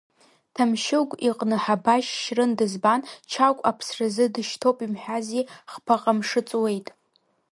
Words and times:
Ҭамшьыгә 0.53 1.15
иҟны 1.29 1.57
Ҳабашь 1.63 2.11
Шьрын 2.21 2.51
дызбан, 2.57 3.01
Чагә 3.31 3.61
аԥсразы 3.69 4.25
дышьҭоуп 4.33 4.77
имҳәази, 4.85 5.49
хԥаҟа 5.71 6.11
мшы 6.17 6.41
ҵуеит… 6.47 6.87